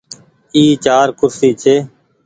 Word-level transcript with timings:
اي 0.55 0.63
چآر 0.83 1.07
ڪُرسي 1.19 1.49
ڇي۔ 1.61 1.75